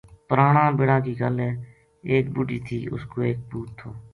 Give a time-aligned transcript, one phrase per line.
[0.27, 1.51] پرانا بِڑا کی گل ہے
[2.11, 3.89] ایک بُڈھی تھی اُس کو ایک پوت تھو